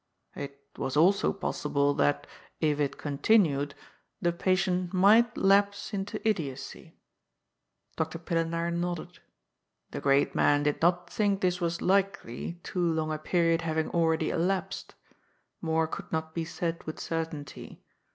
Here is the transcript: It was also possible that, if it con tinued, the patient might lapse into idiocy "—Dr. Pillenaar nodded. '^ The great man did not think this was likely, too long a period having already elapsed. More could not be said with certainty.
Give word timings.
It 0.33 0.67
was 0.77 0.97
also 0.97 1.31
possible 1.31 1.93
that, 1.93 2.25
if 2.59 2.79
it 2.79 2.97
con 2.97 3.19
tinued, 3.19 3.73
the 4.19 4.31
patient 4.33 4.93
might 4.95 5.37
lapse 5.37 5.93
into 5.93 6.27
idiocy 6.27 6.97
"—Dr. 7.97 8.17
Pillenaar 8.17 8.71
nodded. 8.73 9.11
'^ 9.13 9.17
The 9.91 10.01
great 10.01 10.33
man 10.33 10.63
did 10.63 10.81
not 10.81 11.07
think 11.07 11.41
this 11.41 11.61
was 11.61 11.83
likely, 11.83 12.53
too 12.63 12.81
long 12.91 13.13
a 13.13 13.19
period 13.19 13.61
having 13.61 13.91
already 13.91 14.31
elapsed. 14.31 14.95
More 15.61 15.85
could 15.85 16.11
not 16.11 16.33
be 16.33 16.45
said 16.45 16.83
with 16.85 16.99
certainty. 16.99 17.83